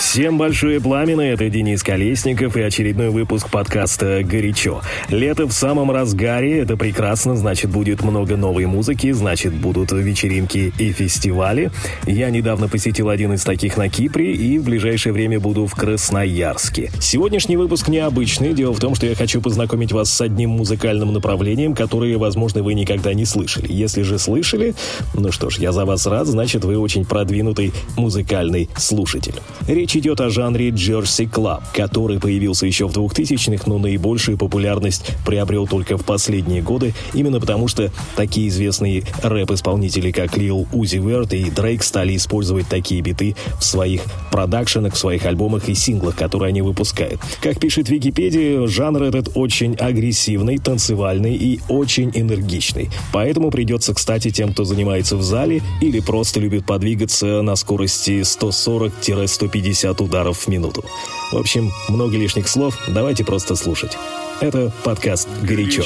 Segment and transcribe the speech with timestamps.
[0.00, 4.80] Всем большое пламя, это Денис Колесников и очередной выпуск подкаста «Горячо».
[5.10, 10.92] Лето в самом разгаре, это прекрасно, значит будет много новой музыки, значит будут вечеринки и
[10.92, 11.70] фестивали.
[12.06, 16.90] Я недавно посетил один из таких на Кипре и в ближайшее время буду в Красноярске.
[16.98, 21.74] Сегодняшний выпуск необычный, дело в том, что я хочу познакомить вас с одним музыкальным направлением,
[21.74, 23.70] которое, возможно, вы никогда не слышали.
[23.70, 24.74] Если же слышали,
[25.12, 29.34] ну что ж, я за вас рад, значит вы очень продвинутый музыкальный слушатель.
[29.68, 35.16] Речь Речь идет о жанре Jersey Club, который появился еще в 2000-х, но наибольшую популярность
[35.26, 41.36] приобрел только в последние годы, именно потому что такие известные рэп-исполнители, как Lil Uzi Vert
[41.36, 46.50] и Дрейк, стали использовать такие биты в своих продакшенах, в своих альбомах и синглах, которые
[46.50, 47.20] они выпускают.
[47.42, 52.90] Как пишет Википедия, жанр этот очень агрессивный, танцевальный и очень энергичный.
[53.12, 59.79] Поэтому придется, кстати, тем, кто занимается в зале или просто любит подвигаться на скорости 140-150
[59.80, 60.84] 50 ударов в минуту.
[61.32, 63.96] В общем, много лишних слов, давайте просто слушать.
[64.40, 65.82] Это подкаст «Горячо».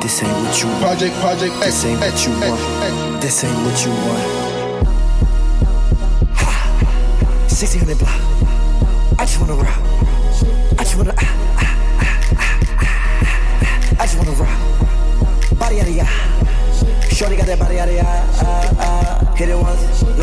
[0.00, 0.82] This ain't what you want.
[0.82, 3.20] Project, project, this ain't what you want.
[3.20, 4.24] This ain't what you want.
[7.48, 8.20] 1600 block.
[9.18, 9.80] I just wanna rock.
[10.78, 11.14] I just wanna.
[11.16, 11.79] Ah, ah.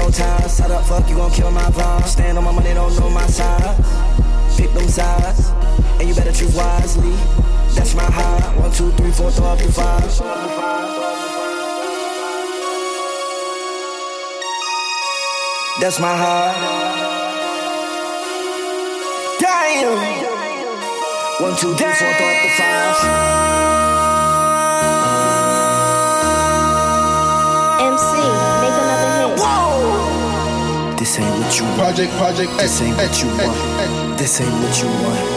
[0.07, 0.49] No time.
[0.49, 2.05] Side up, fuck, you gon' kill my vibe.
[2.05, 3.75] Stand on my money, don't know my side.
[4.57, 5.49] Pick them sides,
[5.99, 7.15] and you better choose wisely.
[7.75, 8.55] That's my high.
[8.57, 9.31] One, two, three, four.
[15.79, 16.55] That's my high.
[19.39, 19.97] Damn.
[21.41, 24.06] One, two, three, four, the.
[31.17, 31.77] This ain't what you want.
[31.79, 33.79] Project, project, this ain't what you eh, eh, want.
[33.81, 35.36] Eh, this ain't what you want.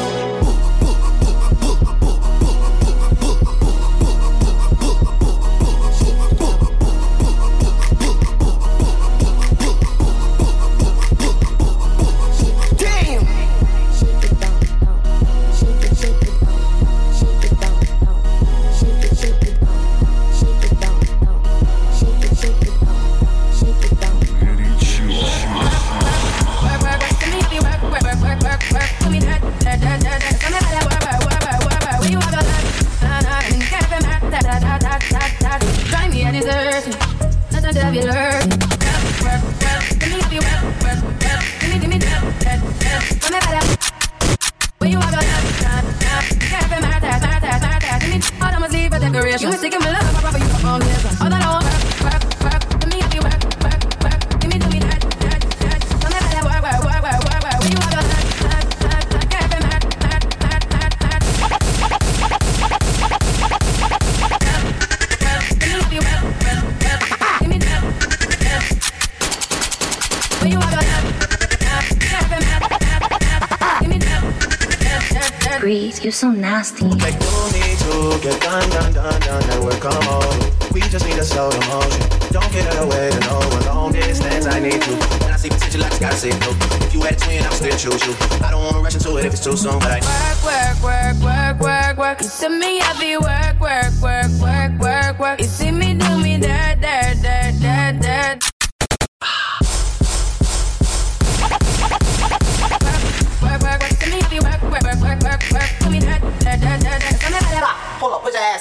[75.71, 76.85] You're so nasty.
[76.85, 80.35] Like no need to get done, done, done, done, and work on all.
[80.73, 82.09] We just need a slow motion.
[82.33, 84.47] Don't get away to no one long distance.
[84.47, 84.97] I need you.
[85.23, 86.51] When I see potential, I just gotta say no.
[86.85, 88.15] If you had a twin, I'll still choose you.
[88.45, 91.23] I don't wanna rush into it if it's too soon, but I work, work, work,
[91.23, 92.21] work, work, work.
[92.21, 95.39] You see me happy, work, work, work, work, work, work.
[95.39, 98.50] You see me do me that, that, that, that, that.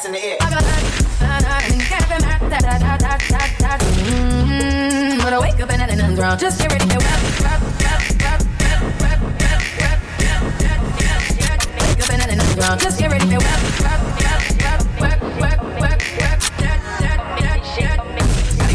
[0.10, 0.38] In the air.
[4.00, 5.24] Mm-hmm.
[5.24, 7.06] When I wake up and nothing's wrong, just get ready to wake
[12.02, 12.80] up and nothing's wrong.
[12.80, 13.38] Just get ready to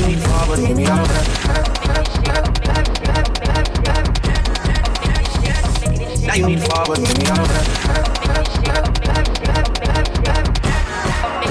[0.07, 1.07] lean forward, give me all
[6.27, 7.84] Now you lean forward, give me all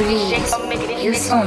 [0.04, 1.40] You're so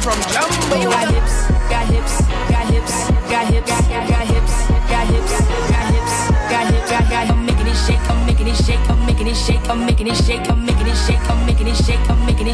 [0.00, 0.80] from Jumbo?
[0.88, 1.36] Got hips,
[1.68, 4.54] got hips, got hips, got hips, got hips, got hips,
[4.88, 5.36] got hips,
[6.48, 7.28] got hips, got got.
[7.28, 10.96] I'm making it shake, I'm making it shake, I'm making it shake, I'm making it
[10.96, 11.76] shake, I'm making it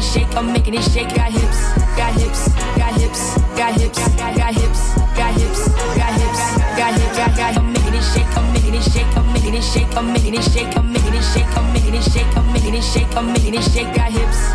[0.03, 0.47] shake, I'm.
[0.53, 3.97] Got hips, got hips, got hips, got hips,
[4.35, 7.76] got hips, got hips, got hips, got hips, got got.
[7.87, 10.77] Making it shake, I'm making it shake, I'm making it shake, I'm making it shake,
[10.77, 13.63] I'm making it shake, I'm making it shake, I'm making it shake, I'm making it
[13.63, 13.95] shake.
[13.95, 14.49] Got hips,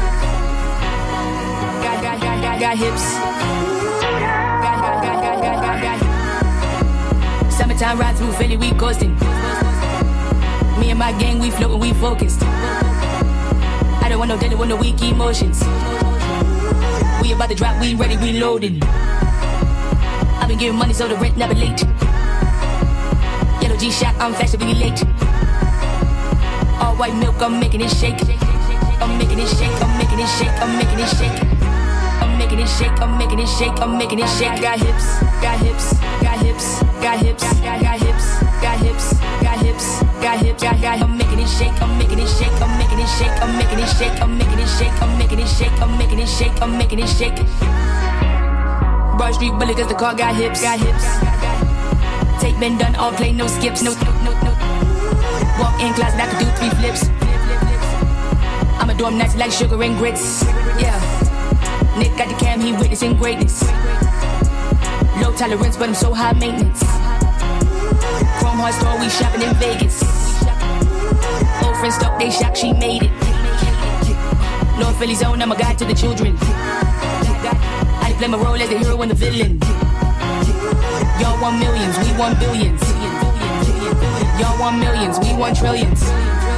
[1.80, 3.04] got got got got got hips.
[7.56, 9.14] Summertime ride through Philly, we coasting.
[10.78, 12.42] Me and my gang, we floating, we focused.
[12.42, 15.64] I don't want no dinner with no weak emotions.
[17.22, 18.82] We about to drop, we ready, we loading.
[18.82, 21.82] I've been giving money so the rent never late.
[23.82, 25.02] G shot, I'm fashionably late.
[26.78, 28.14] All white milk, I'm making it shake.
[29.02, 31.34] I'm making it shake, I'm making it shake, I'm making it shake.
[32.22, 34.54] I'm making it shake, I'm making it shake, I'm making it shake.
[34.62, 39.86] Got hips, got hips, got hips, got hips, got hips, got hips, got hips,
[40.22, 41.02] got hips, got got.
[41.02, 43.90] I'm making it shake, I'm making it shake, I'm making it shake, I'm making it
[43.98, 46.98] shake, I'm making it shake, I'm making it shake, I'm making it shake, I'm making
[47.00, 47.34] it shake.
[49.18, 51.71] Broad Street bully cause the car got hips, got hips.
[52.42, 54.50] Take been done, all play, no skips, no, no, no, no.
[55.60, 57.02] Walk in closet, I could do three flips.
[58.80, 60.42] I'ma do 'em nice like sugar and grits.
[60.76, 60.98] Yeah.
[61.96, 63.62] Nick got the cam, he witnessing greatness.
[65.22, 66.82] Low tolerance, but I'm so high maintenance.
[68.40, 70.02] Chrome heart store, we shopping in Vegas.
[71.62, 73.12] Old friends talk, they shock, she made it.
[74.80, 76.36] North Philly zone, I'm a guide to the children.
[78.02, 79.71] I play my role as the hero and the villain.
[81.22, 82.82] Y'all want millions, we want billions.
[84.42, 86.02] Y'all want millions, we want trillions.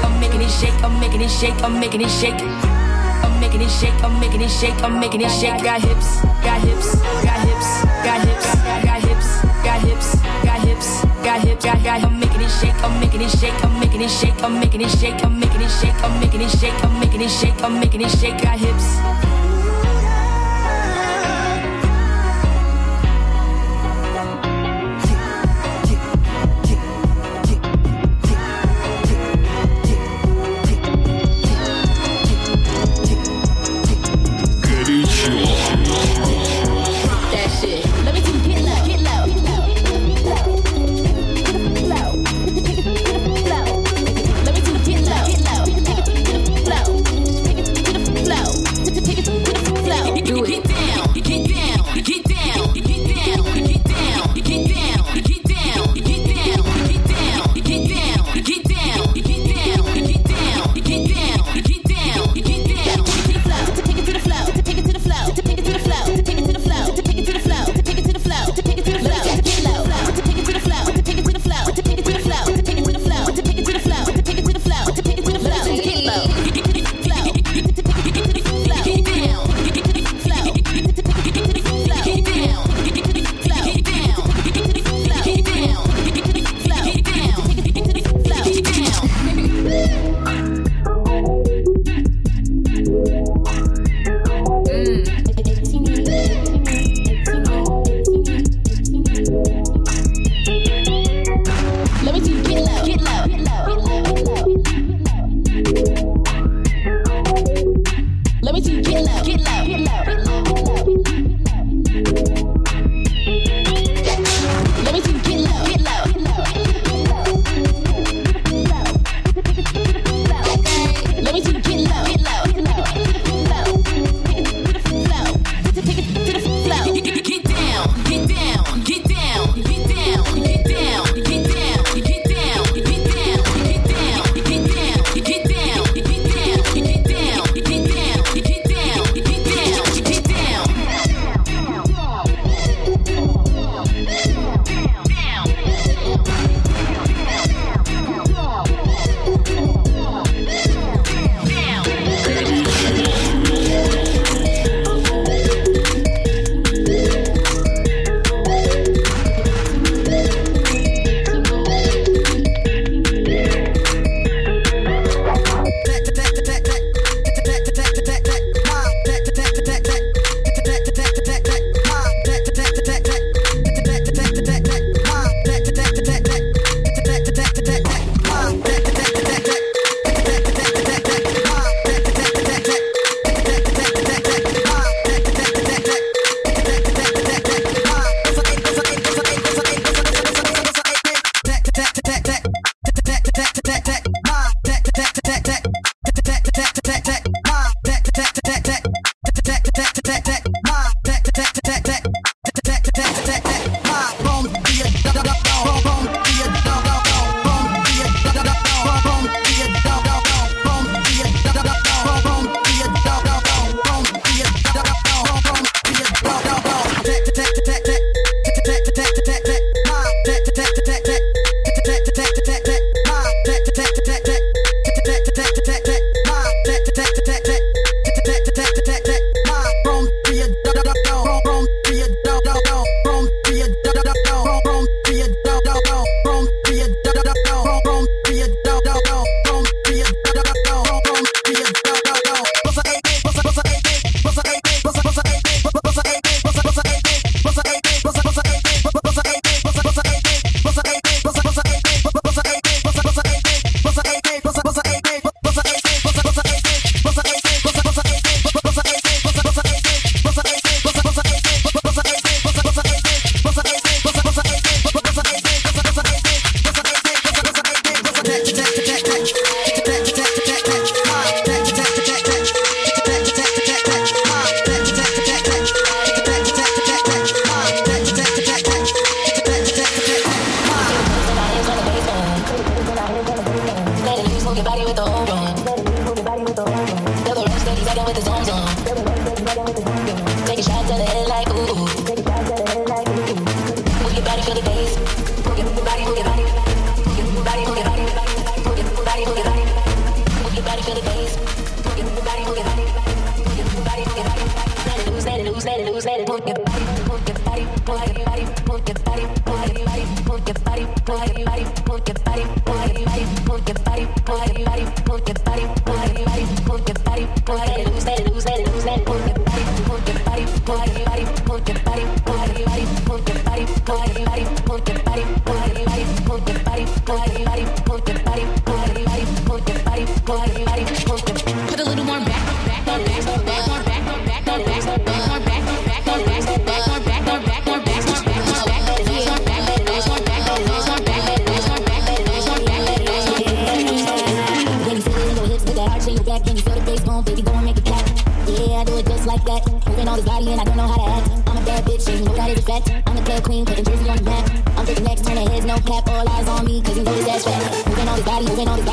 [0.01, 2.41] I'm making it shake, I'm making it shake, I'm making it shake.
[2.41, 5.63] I'm making it shake, I'm making it shake, I'm making it shake.
[5.63, 8.49] Got hips, got hips, got hips, got hips,
[8.81, 9.29] got hips,
[9.65, 10.17] got hips,
[10.49, 12.03] got hips, got hips, got got.
[12.03, 14.91] I'm making it shake, I'm making it shake, I'm making it shake, I'm making it
[14.91, 18.01] shake, I'm making it shake, I'm making it shake, I'm making it shake, I'm making
[18.01, 18.41] it shake.
[18.41, 19.14] Got hips.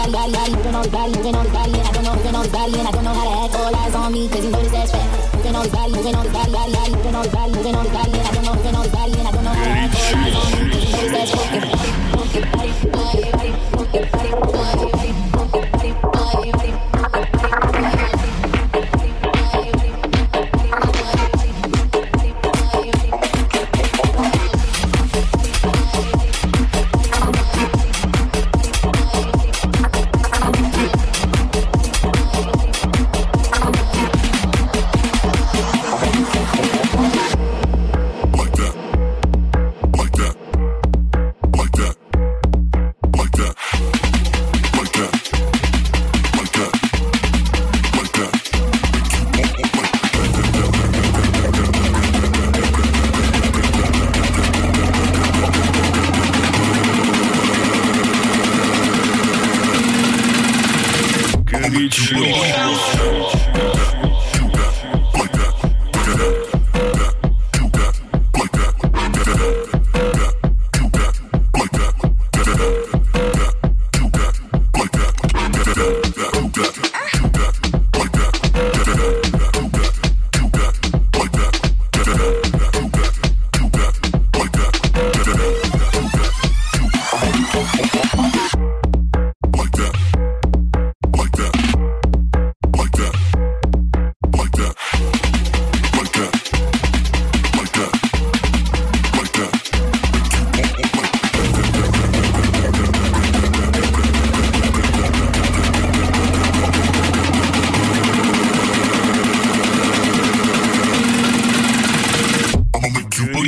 [0.09, 2.15] body, body, body, moving on his body, moving on his body, and I don't know,
[2.15, 3.55] moving on his body, and I don't know how to act.
[3.55, 5.35] All eyes on me, cause you know this ass fat.
[5.35, 7.75] Moving on his body, moving on his body, body, body, moving on his body, moving
[7.75, 9.51] on his body, and I don't know, moving on his body, and I don't know
[9.51, 9.95] how to act.
[9.95, 11.65] All eyes on me, cause you know this ass fat.
[12.15, 15.00] Move body, body, move your body, move your body, move your body, move your body.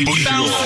[0.06, 0.63] Polígono.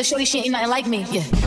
[0.00, 1.04] other shorty she ain't nothing like me.
[1.10, 1.39] Yeah.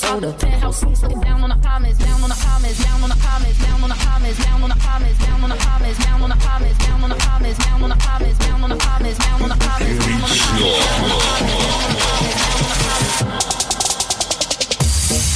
[0.00, 0.32] total.
[0.32, 3.58] Penthouse room, sitting down on the promise, down on the promise, down on the promise,
[3.58, 6.36] down on the promise, down on the promise, down on the promise, down on the
[6.36, 9.48] promise, down on the promise, down on the promise, down on the promise, down on
[9.50, 10.40] the promise, down on the promise.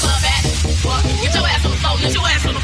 [0.01, 0.45] Club at
[0.85, 1.03] what?
[1.05, 2.64] Get your ass on the floor, get your ass on the floor.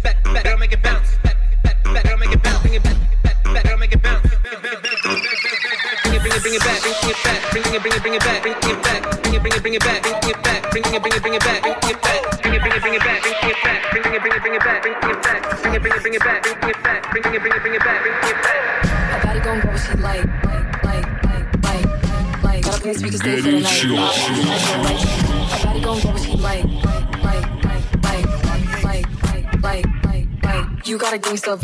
[31.21, 31.57] vibe,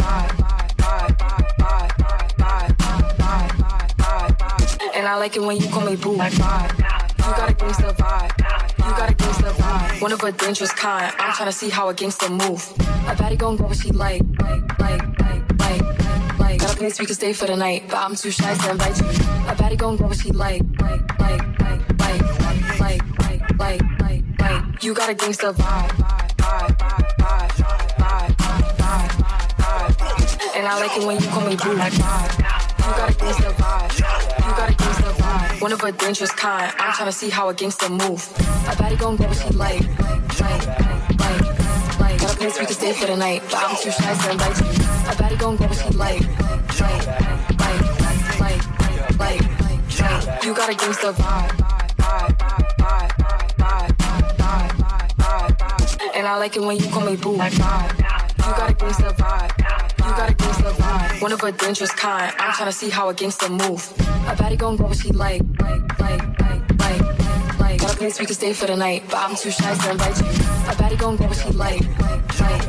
[0.77, 1.17] vibe.
[4.95, 6.11] And I like it when you call me boo.
[6.13, 8.37] You got a gangsta vibe.
[8.77, 11.13] You got a gangsta vibe, one of a dangerous kind.
[11.19, 12.73] I'm tryna see how a gangsta move.
[13.07, 14.21] I better go and what she like.
[16.57, 18.99] Got a place we can stay for the night, but I'm too shy to invite
[18.99, 19.05] you.
[19.47, 22.21] I better go and what she like, like, like, like, like,
[22.79, 23.01] like,
[23.59, 24.83] like, like, like.
[24.83, 26.06] You got a vibe, vibe,
[30.67, 31.71] And I like it when you call me boo.
[31.71, 33.97] You got a gangsta vibe.
[33.97, 35.61] You got a gangsta vibe.
[35.61, 36.73] One of a dangerous kind.
[36.77, 38.29] I'm trying to see how a gangsta move.
[38.67, 39.79] I bet he gon' get what he like.
[40.41, 41.99] Like, like, like.
[42.01, 42.19] like.
[42.19, 44.59] Got a place we can stay for the night, but I'm too shy to invite
[44.59, 44.67] you.
[45.07, 46.21] I bet he gon' get what he like.
[46.81, 47.07] Like,
[47.63, 48.59] like, like, like,
[49.17, 50.43] like, like.
[50.43, 51.55] You got a gangsta vibe.
[51.95, 52.35] Vibe,
[52.77, 53.13] vibe.
[56.13, 57.31] And I like it when you call me boo.
[57.31, 62.33] You got a gangsta vibe you got a gangsta vibe, one of a dangerous kind.
[62.39, 63.93] I'm tryna see how a gangsta move.
[64.27, 67.79] I better go and grab what she like, like, like, like, like, like.
[67.81, 70.17] Got a place we can stay for the night, but I'm too shy to invite
[70.19, 70.25] you.
[70.67, 71.81] I better go and grab what she like,
[72.39, 72.67] like,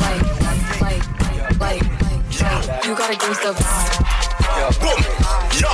[0.00, 1.82] like, like, like, like, like, like.
[2.86, 4.08] You got a gangsta vibe.
[4.80, 5.00] Boom,
[5.60, 5.72] yo,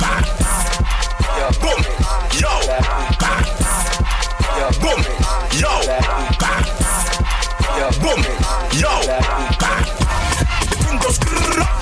[0.00, 0.24] bang.
[1.60, 1.80] Boom,
[2.40, 2.52] yo,
[3.20, 3.46] bang.
[4.80, 5.00] Boom,
[5.60, 5.72] yo,
[6.40, 6.64] bang.
[8.00, 8.20] Boom,
[8.80, 8.92] yo,
[9.60, 9.97] bang
[11.00, 11.77] juntos.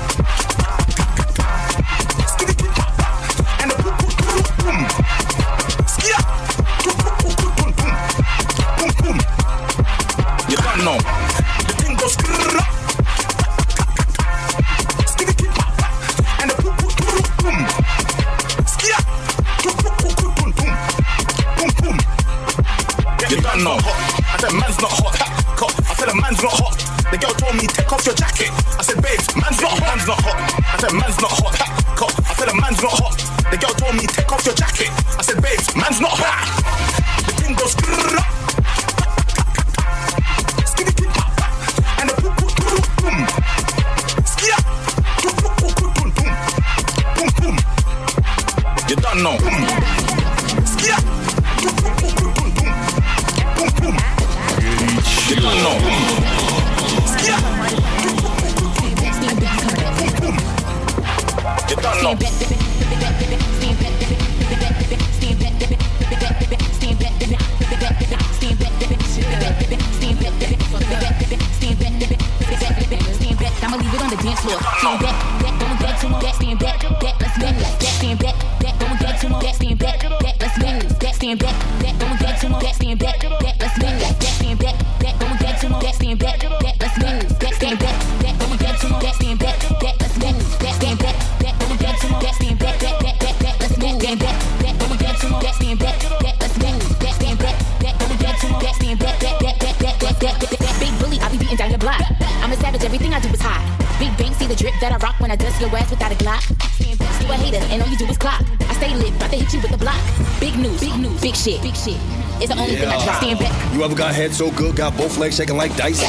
[76.37, 77.57] Stand back, back, let's move.
[77.59, 80.99] Back, stand back, back, going back to back, stand back, back, let's move.
[80.99, 84.19] Back, stand back, back, going back to back, stand back, back, let's move.
[84.21, 87.39] Back, stand back, back, going back to back, stand back, back, let's move.
[87.39, 90.59] Back, stand back, back, going back to back, stand back, back, let's move.
[90.61, 93.77] Back, stand back, back, going back to back, stand back, back, back, back, back, let's
[93.79, 94.01] move.
[94.01, 96.99] Stand back, back, going back to back, stand back, back, let's move.
[97.01, 100.21] Back, stand back, back, going back to back, stand back, back, back, back, back, back,
[100.21, 100.77] back, back, back.
[100.77, 102.03] Big bully, I be beating down your block.
[102.43, 103.65] I'm a savage, everything I do is hot.
[103.99, 106.49] Big bang, see the drip that I rock I dust your ass without a glock.
[106.81, 108.43] You a hater, and all you do is clock.
[108.59, 110.01] I stay lit, about to hit you with the block.
[110.41, 111.99] Big news, big news, big shit, big shit.
[112.41, 113.23] It's the only thing I drop.
[113.23, 113.75] Stand back.
[113.75, 116.01] You ever got head so good, got both legs shaking like dice?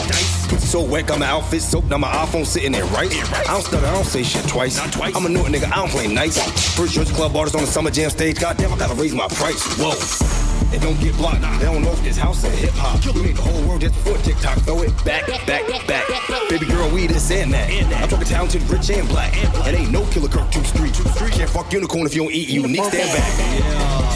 [0.48, 3.12] Pussy so wet, got my outfit soaked, now my iPhone sitting there right.
[3.12, 4.80] I don't stutter, I don't say shit twice.
[4.80, 6.40] I'm a new nigga, I don't play nice.
[6.78, 9.62] First Jersey Club artist on the Summer Jam stage, goddamn, I gotta raise my price.
[9.78, 10.37] Whoa.
[10.74, 11.42] It don't get blocked.
[11.42, 11.58] Nah.
[11.60, 13.04] They don't know if this house is hip hop.
[13.06, 14.60] You made the whole world just before TikTok.
[14.60, 16.06] Throw it back, back, back.
[16.50, 17.72] Baby girl, we this and that.
[17.72, 19.34] I'm talking talented, rich and black.
[19.68, 20.94] It ain't no killer Kirk two street.
[21.32, 22.84] Can't fuck unicorn if you don't eat unique.
[22.84, 23.32] Stand back.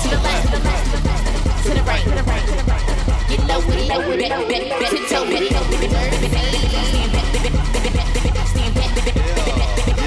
[0.04, 2.86] To the left, to the left, to the right, to the right, to the right.
[3.30, 4.28] Get low with it, low with it,
[4.90, 5.72] tiptoe with it, stand
[7.14, 7.30] back,
[8.52, 8.92] stand back,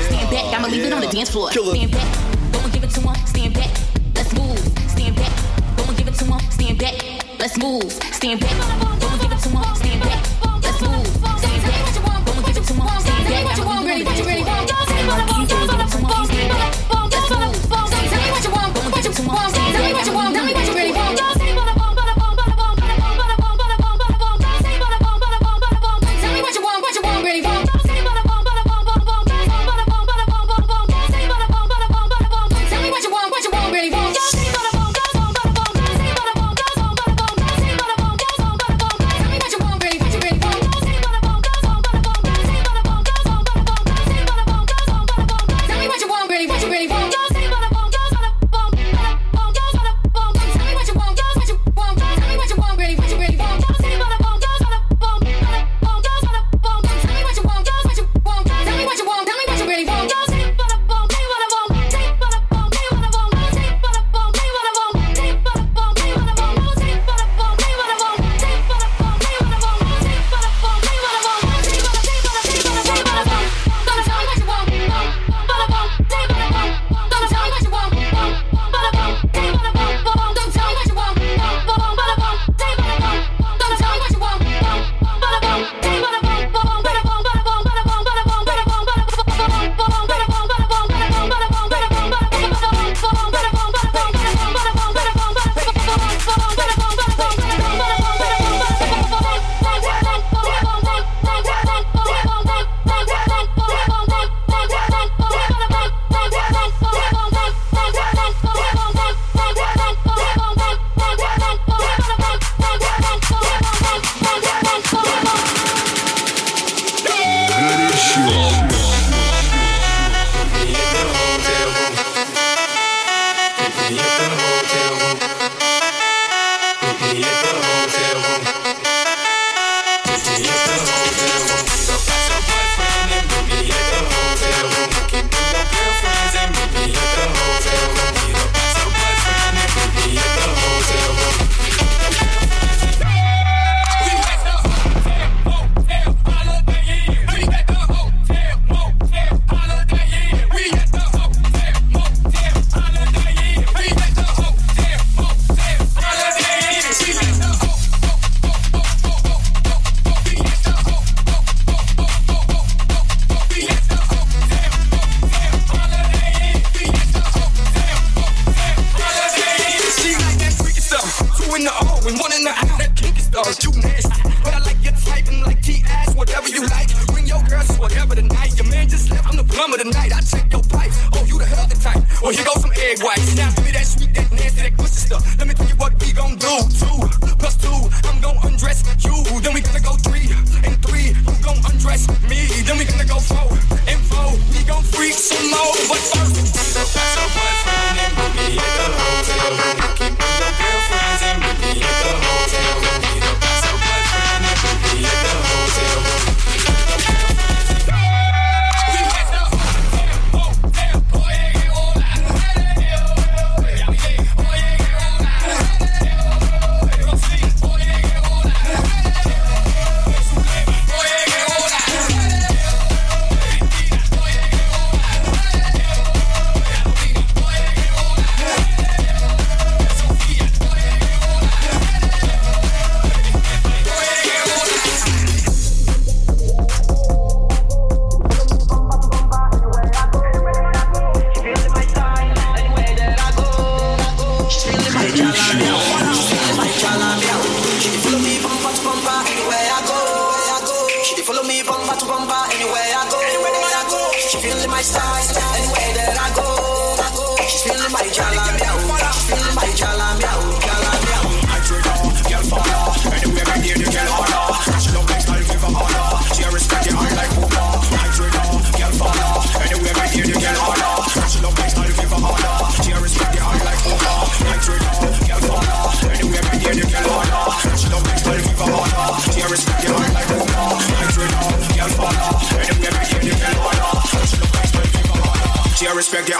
[0.08, 0.54] stand back.
[0.54, 1.50] I'ma leave it on the dance floor.
[1.52, 2.33] Stand back.
[7.58, 7.92] Move.
[8.12, 8.83] Stand back,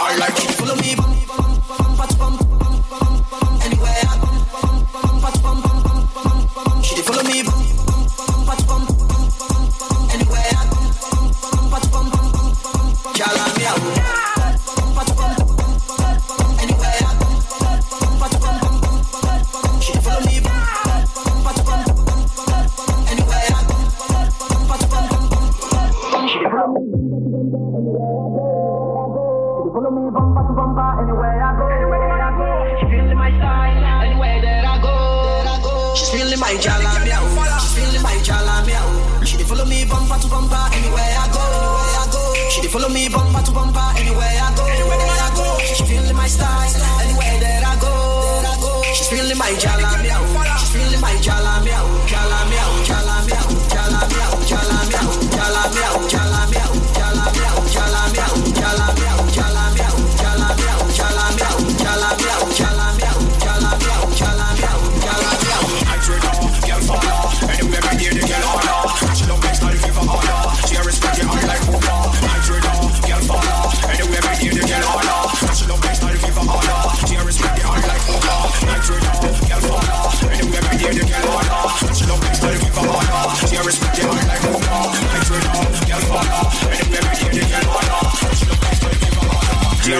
[0.07, 0.54] heart like Follow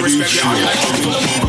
[0.06, 0.44] respect it.
[0.44, 1.45] I like to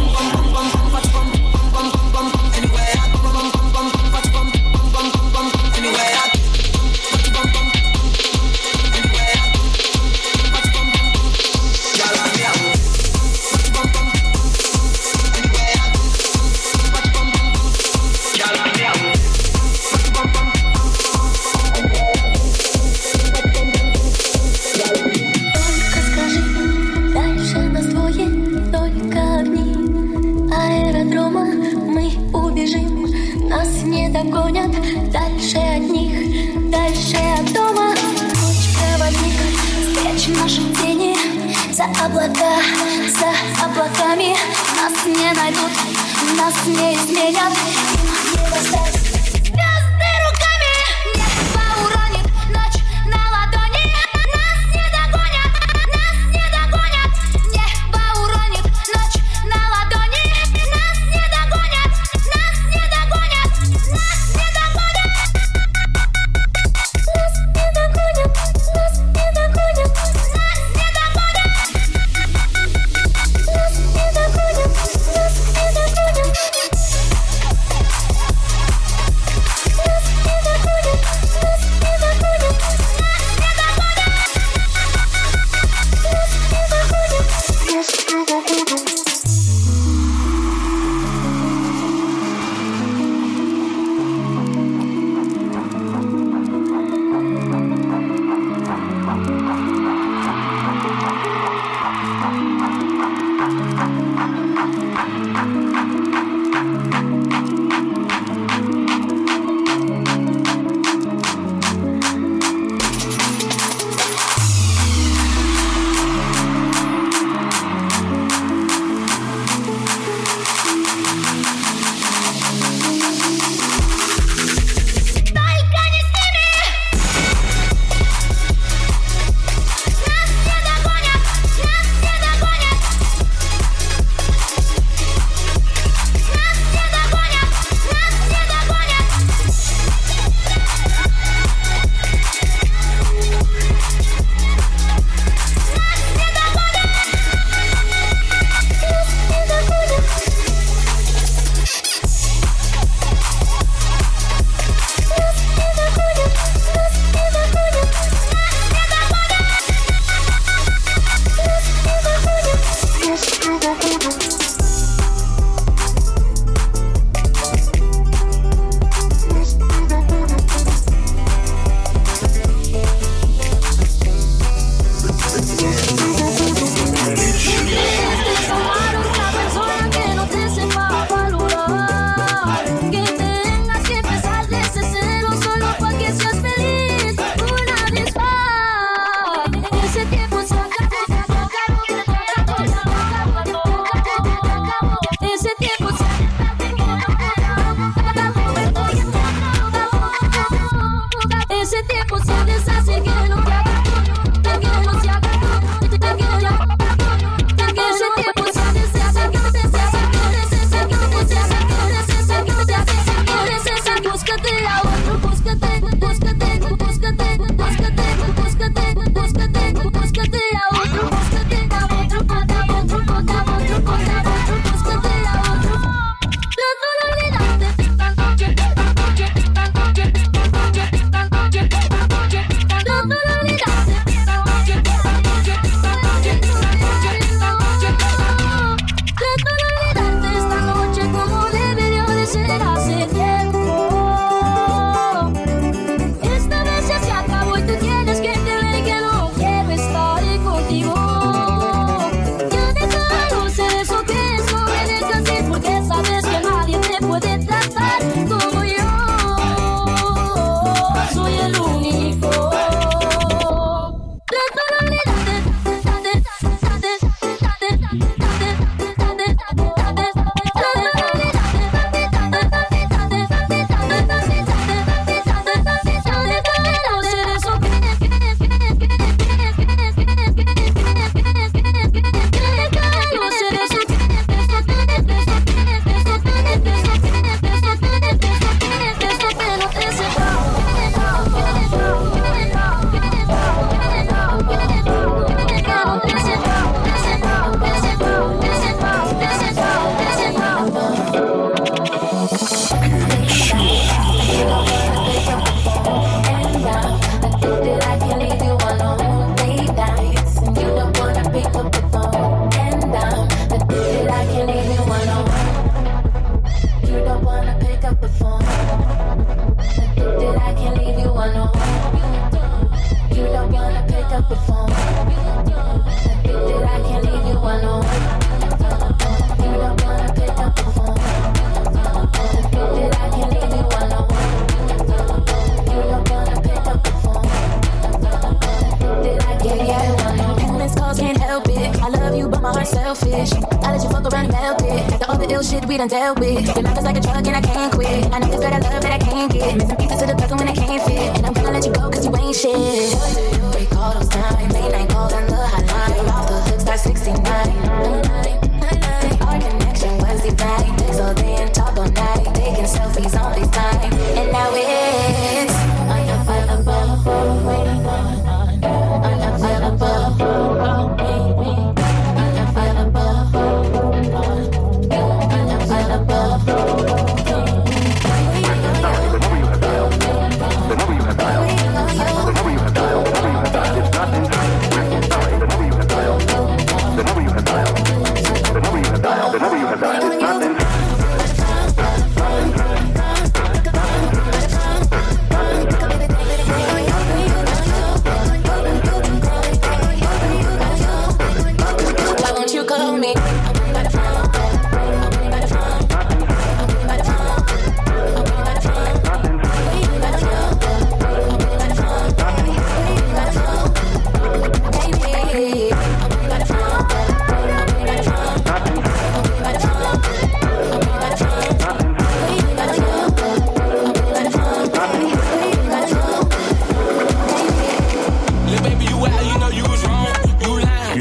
[345.88, 346.27] dealt with.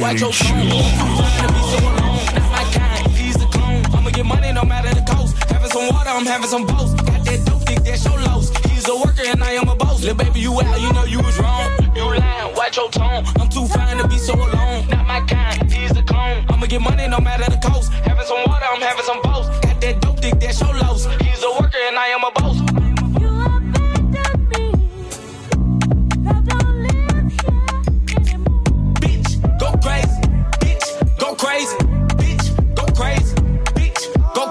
[0.07, 0.31] Watch your.
[0.31, 3.07] You trying to be so alone, not my kind.
[3.13, 3.83] He's the clone.
[3.95, 5.37] I'ma get money no matter the cost.
[5.51, 6.97] Having some water, I'm having some boast.
[7.07, 8.51] Got that dope dick, that's your loss.
[8.71, 10.03] He's a worker and I am a boss.
[10.03, 11.71] Little baby, you out, you know you was wrong.
[11.97, 13.25] You lying, watch your tone.
[13.41, 15.71] I'm too fine to be so alone, not my kind.
[15.71, 16.45] He's a clone.
[16.49, 17.93] I'ma get money no matter the cost.
[17.93, 19.51] Having some water, I'm having some boast.
[19.63, 21.07] Got that dope dick, that's your loss.
[21.23, 22.86] He's a worker and I am a boss.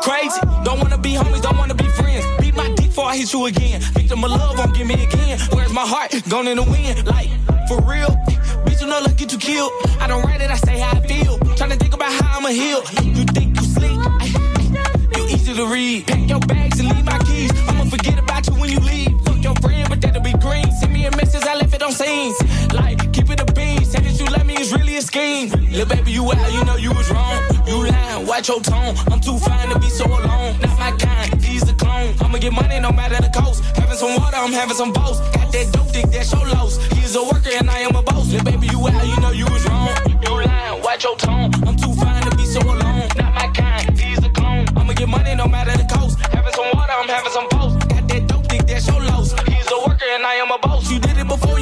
[0.05, 0.39] Crazy.
[0.63, 2.23] Don't wanna be homies, don't wanna be friends.
[2.39, 3.81] Beat my dick before I hit you again.
[3.97, 5.39] Victim of love won't give me again.
[5.51, 6.11] Where's my heart?
[6.29, 7.07] Gone in the wind.
[7.07, 7.29] Like,
[7.67, 8.11] for real.
[8.65, 9.71] Bitch, you know, look, get you killed.
[9.99, 11.39] I don't write it, I say how I feel.
[11.57, 12.81] Tryna think about how I'ma heal.
[13.01, 13.99] You think you sleep?
[15.17, 16.05] You easy to read.
[16.05, 17.51] Pack your bags and leave my keys.
[17.67, 19.13] I'ma forget about you when you leave.
[19.25, 20.69] Fuck your friend, but that'll be green.
[20.79, 22.37] Send me a message, I left it on scenes.
[22.73, 22.94] Like,
[24.55, 25.49] Me is really a scheme.
[25.49, 27.41] Little baby, you out, you know you was wrong.
[27.67, 28.95] You lying, watch your tone.
[29.11, 30.59] I'm too fine to be so alone.
[30.61, 32.15] Not my kind, he's a clone.
[32.21, 33.63] I'ma get money no matter the cost.
[33.75, 35.21] Having some water, I'm having some boast.
[35.33, 36.77] Got that dope dick, that's your loss.
[36.93, 38.31] He's a worker and I am a boss.
[38.31, 39.89] Little baby, you out, you know you was wrong.
[40.23, 41.51] You lying, watch your tone.
[41.67, 43.09] I'm too fine to be so alone.
[43.17, 44.65] Not my kind, he's a clone.
[44.77, 46.19] I'ma get money no matter the cost.
[46.31, 47.89] Having some water, I'm having some boast.
[47.89, 49.33] Got that dope dick, that's your loss.
[49.51, 50.89] He's a worker and I am a boss.
[50.89, 51.54] You did it before,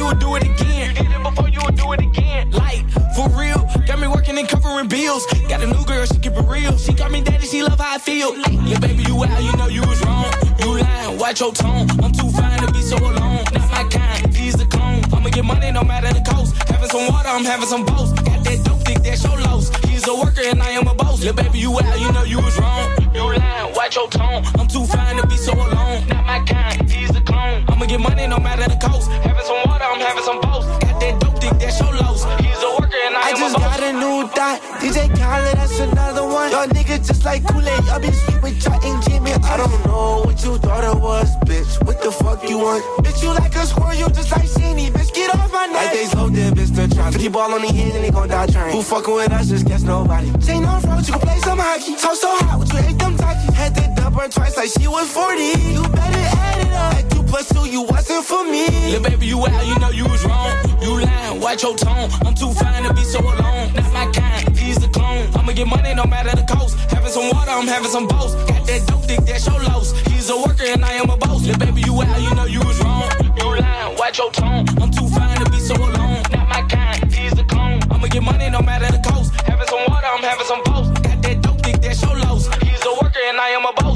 [0.00, 0.96] you do it again.
[0.96, 2.50] You did it before, you do it again.
[2.50, 5.26] Like, for real, got me working and covering bills.
[5.48, 6.76] Got a new girl, she keep it real.
[6.78, 8.34] She got me daddy, she love how I feel.
[8.38, 10.32] Yeah, baby, you out, you know you was wrong.
[10.60, 11.86] You lying, watch your tone.
[12.02, 13.44] I'm too fine to be so alone.
[13.52, 15.04] Not my kind, he's the clone.
[15.12, 16.56] I'ma get money no matter the cost.
[16.70, 18.16] Having some water, I'm having some boast.
[18.24, 19.68] Got that dope dick, that's your loss.
[19.84, 21.20] He's a worker and I am a boss.
[21.20, 22.88] Little baby, you out, you know you was wrong.
[23.14, 24.44] You lying, watch your tone.
[24.58, 26.08] I'm too fine to be so alone.
[26.08, 26.79] Not my kind,
[27.90, 29.10] get money no matter the cost.
[29.10, 30.68] Having some water, I'm having some boast.
[30.80, 32.22] Got that dope dick, that's your loss.
[32.38, 34.62] He's a worker and I, I am just a got a new dot.
[34.78, 36.50] DJ Khaled, that's another one.
[36.52, 37.84] Y'all niggas just like Kool-Aid.
[37.86, 39.32] Y'all be sweet with y'all and Jimmy.
[39.32, 41.82] I don't know what you thought it was, bitch.
[41.84, 42.84] What the fuck you want?
[43.02, 44.90] Bitch, you like a squirrel, you just like Sheenie.
[44.94, 45.90] Bitch, get off my neck.
[45.90, 47.12] Like they slow there, bitch, the trying.
[47.12, 48.72] 50 ball on the head and they gon' die trying.
[48.72, 50.30] Who fucking with us, just guess nobody.
[50.46, 51.96] Chain on front, you can play some hockey.
[51.96, 53.54] Talk so hot, would you hate them talkies?
[53.54, 55.42] Had to dub her twice like she was 40.
[55.74, 57.09] You better add it up.
[57.30, 58.66] Like two plus you wasn't for me.
[58.90, 60.50] Little baby, you out, you know you was wrong.
[60.82, 62.10] You lying, watch your tone.
[62.26, 63.72] I'm too fine to be so alone.
[63.74, 65.28] Not my kind, he's the clone.
[65.36, 66.76] I'ma get money no matter the cost.
[66.90, 68.36] Having some water, I'm having some boast.
[68.48, 69.92] Got that dope dick, that's your loss.
[70.08, 71.46] He's a worker and I am a boss.
[71.46, 73.08] Little baby, you out, you know you was wrong.
[73.38, 74.66] You lying, watch your tone.
[74.82, 76.22] I'm too fine to be so alone.
[76.32, 77.80] Not my kind, he's the clone.
[77.90, 79.34] I'ma get money no matter the cost.
[79.46, 81.02] Having some water, I'm having some boast.
[81.02, 82.48] Got that dope dick, that's your loss.
[82.64, 83.89] He's a worker and I am a boss.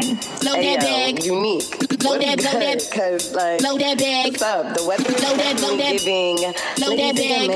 [0.00, 0.16] nine.
[0.40, 1.24] Blow that bag.
[1.24, 1.98] Unique.
[1.98, 2.90] Blow that, blow that.
[2.92, 4.32] Cause like, blow that bag.
[4.32, 4.76] What's up?
[4.76, 5.04] The weather.
[5.04, 5.92] Blow that, blow that.
[5.98, 6.36] Giving.
[6.76, 7.48] Blow that bag.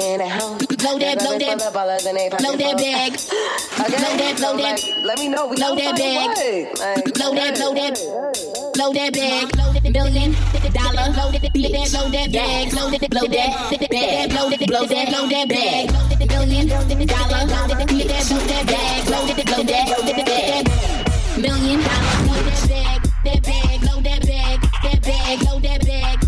[0.79, 1.59] Blow that, blow that.
[2.39, 3.13] Blow that bag.
[3.19, 4.79] Blow that, blow that.
[5.05, 5.49] Let me know.
[5.55, 7.15] Blow that bag.
[7.15, 13.11] Blow that, blow that blow that bag, dollar, blow that, blow that bag, blow that,
[13.11, 13.59] blow that
[13.91, 16.79] bag, blow that, blow that, blow that bag, dollar, blow that, blow
[18.47, 21.08] that bag, blow that, blow that, blow that bag
[21.41, 22.29] million dollars.
[22.29, 26.28] Load that bag, that bag, load that bag, that bag, load that bag.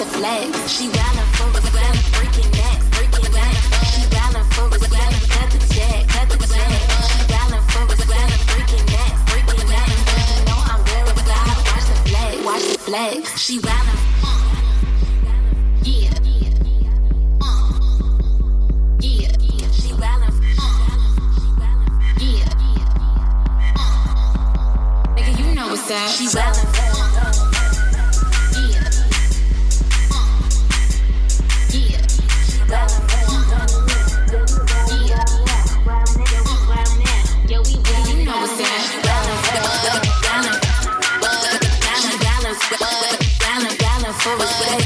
[0.00, 0.72] to flex.
[0.72, 1.60] She violent for a
[2.16, 3.54] breaking neck, breaking neck.
[3.92, 4.80] She violent for a cut
[5.52, 6.72] the check, cut the check.
[7.04, 7.86] She violent for a
[8.48, 9.88] breaking neck, breaking neck.
[10.16, 13.20] You know I'm real about watch the flex, watch the flex.
[13.38, 14.00] She violent.
[15.82, 16.16] Yeah.
[26.06, 26.59] She wellin'.
[44.22, 44.79] for us.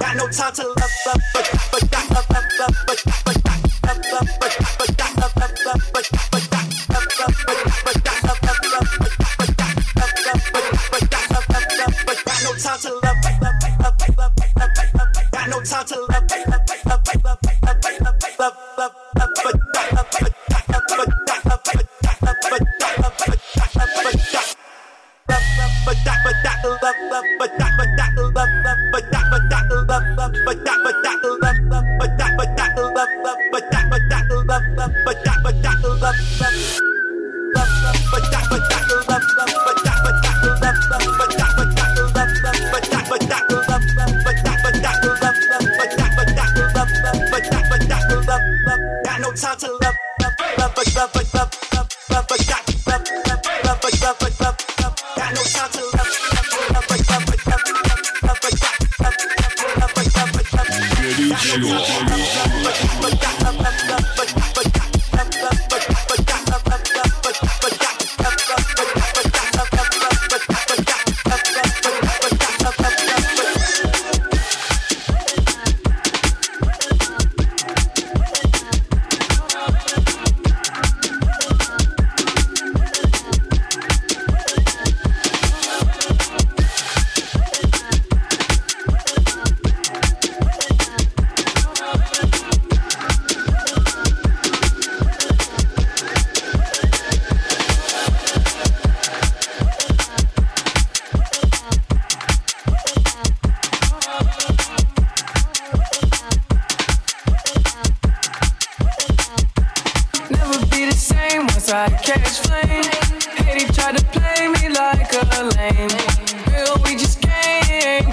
[0.00, 0.69] Got no time to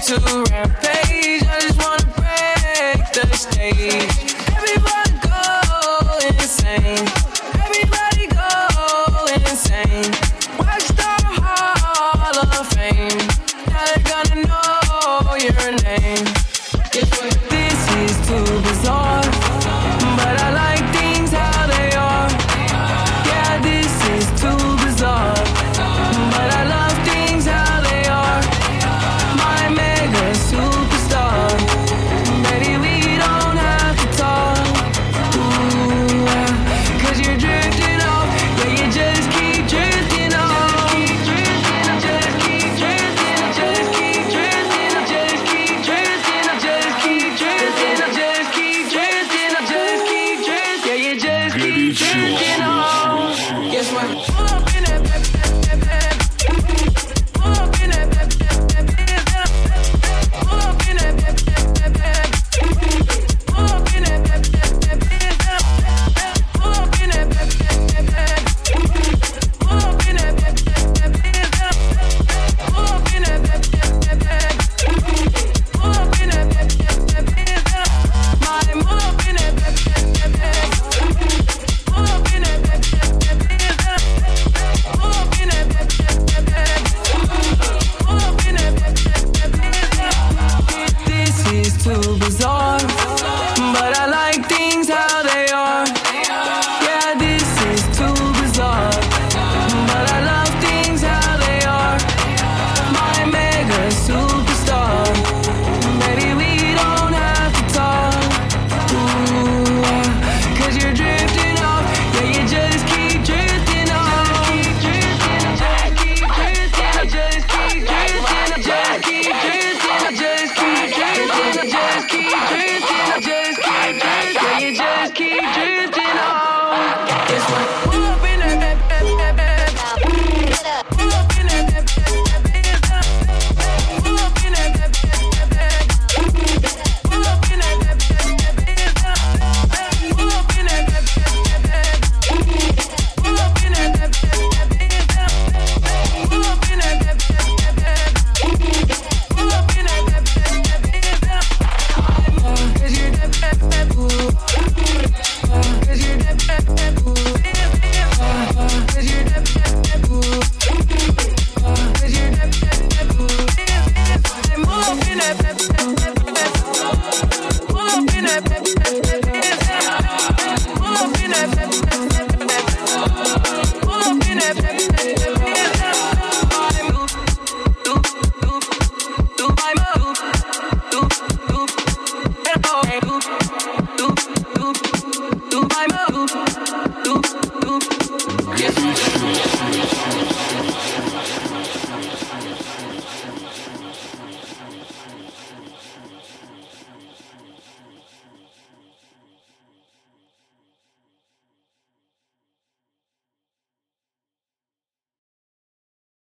[0.08, 1.17] to rampage.